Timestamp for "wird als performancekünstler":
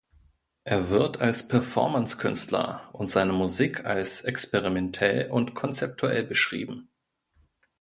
0.89-2.89